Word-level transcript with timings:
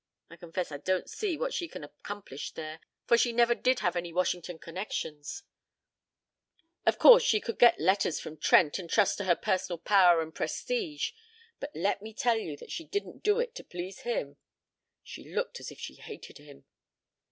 I 0.31 0.35
confess 0.35 0.71
I 0.71 0.77
don't 0.79 1.07
see 1.11 1.37
what 1.37 1.53
she 1.53 1.67
can 1.67 1.83
accomplish 1.83 2.53
there, 2.53 2.79
for 3.05 3.19
she 3.19 3.31
never 3.31 3.53
did 3.53 3.81
have 3.81 3.95
any 3.95 4.11
Washington 4.11 4.57
connections 4.57 5.43
of 6.87 6.97
course 6.97 7.21
she 7.21 7.39
could 7.39 7.59
get 7.59 7.79
letters 7.79 8.19
from 8.19 8.37
Trent 8.37 8.79
and 8.79 8.89
trust 8.89 9.19
to 9.19 9.25
her 9.25 9.35
personal 9.35 9.77
power 9.77 10.23
and 10.23 10.33
prestige. 10.33 11.11
But 11.59 11.69
let 11.75 12.01
me 12.01 12.15
tell 12.15 12.39
you 12.39 12.57
that 12.57 12.71
she 12.71 12.85
didn't 12.87 13.21
do 13.21 13.37
it 13.39 13.53
to 13.53 13.63
please 13.63 13.99
him. 13.99 14.37
She 15.03 15.31
looked 15.35 15.59
as 15.59 15.69
if 15.69 15.77
she 15.79 15.93
hated 15.97 16.39
him." 16.39 16.65